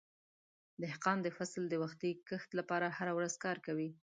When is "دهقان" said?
0.83-1.17